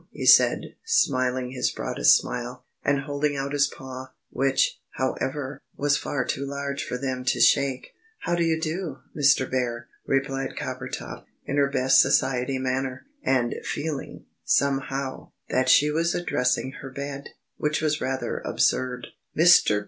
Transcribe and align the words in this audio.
he 0.09 0.25
said, 0.25 0.73
smiling 0.83 1.51
his 1.51 1.69
broadest 1.69 2.17
smile, 2.17 2.63
and 2.83 3.01
holding 3.01 3.35
out 3.37 3.53
his 3.53 3.67
paw, 3.67 4.07
which, 4.31 4.79
however, 4.95 5.61
was 5.77 5.95
far 5.95 6.25
too 6.25 6.43
large 6.43 6.83
for 6.83 6.97
them 6.97 7.23
to 7.23 7.39
shake. 7.39 7.93
"How 8.21 8.33
do 8.33 8.43
you 8.43 8.59
do, 8.59 8.97
Mr. 9.15 9.47
Bear?" 9.47 9.89
replied 10.07 10.55
Coppertop, 10.57 11.25
in 11.45 11.57
her 11.57 11.69
best 11.69 12.01
society 12.01 12.57
manner, 12.57 13.05
and 13.21 13.53
feeling, 13.63 14.25
somehow, 14.43 15.29
that 15.49 15.69
she 15.69 15.91
was 15.91 16.15
addressing 16.15 16.71
her 16.81 16.89
bed, 16.89 17.29
which 17.57 17.79
was 17.79 18.01
rather 18.01 18.39
absurd. 18.39 19.05
"Mr. 19.37 19.79